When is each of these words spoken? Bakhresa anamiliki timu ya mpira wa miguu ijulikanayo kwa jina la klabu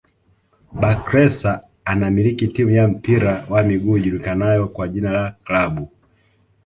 Bakhresa 0.71 1.61
anamiliki 1.85 2.47
timu 2.47 2.71
ya 2.71 2.87
mpira 2.87 3.45
wa 3.49 3.63
miguu 3.63 3.97
ijulikanayo 3.97 4.67
kwa 4.67 4.87
jina 4.87 5.11
la 5.11 5.31
klabu 5.43 5.87